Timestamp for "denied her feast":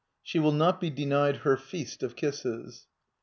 0.89-2.01